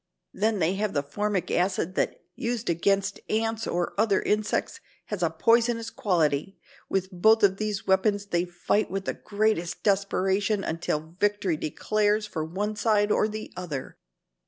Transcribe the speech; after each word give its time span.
Then 0.33 0.57
they 0.57 0.73
have 0.77 0.93
the 0.93 1.03
formic 1.03 1.51
acid 1.51 1.93
that, 1.93 2.23
used 2.33 2.71
against 2.71 3.19
ants 3.29 3.67
or 3.67 3.93
other 3.99 4.19
insects, 4.19 4.79
has 5.05 5.21
a 5.21 5.29
poisonous 5.29 5.91
quality. 5.91 6.57
With 6.89 7.11
both 7.11 7.43
of 7.43 7.57
these 7.57 7.85
weapons 7.85 8.25
they 8.25 8.45
fight 8.45 8.89
with 8.89 9.05
the 9.05 9.13
greatest 9.13 9.83
desperation 9.83 10.63
until 10.63 11.13
victory 11.19 11.55
declares 11.55 12.25
for 12.25 12.43
one 12.43 12.75
side 12.75 13.11
or 13.11 13.27
the 13.27 13.53
other. 13.55 13.99